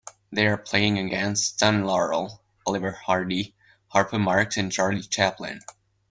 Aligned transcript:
They 0.31 0.47
are 0.47 0.57
playing 0.57 0.97
against 0.97 1.53
Stan 1.57 1.83
Laurel, 1.85 2.41
Oliver 2.65 2.89
Hardy, 2.91 3.53
Harpo 3.93 4.19
Marx, 4.19 4.57
and 4.57 4.71
Charlie 4.71 5.01
Chaplin. 5.03 5.59